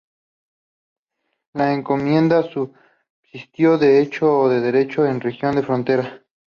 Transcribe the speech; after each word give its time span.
La 1.53 1.71
encomienda 1.75 2.41
subsistió 2.41 3.77
de 3.77 4.01
hecho 4.01 4.35
o 4.35 4.49
de 4.49 4.59
derecho 4.59 5.05
en 5.05 5.21
regiones 5.21 5.57
de 5.57 5.63
frontera. 5.67 6.23